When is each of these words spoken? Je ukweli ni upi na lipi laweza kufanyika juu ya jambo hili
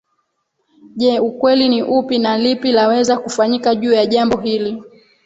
Je 1.01 1.19
ukweli 1.19 1.69
ni 1.69 1.83
upi 1.83 2.19
na 2.19 2.37
lipi 2.37 2.71
laweza 2.71 3.17
kufanyika 3.17 3.75
juu 3.75 3.93
ya 3.93 4.05
jambo 4.05 4.37
hili 4.37 4.83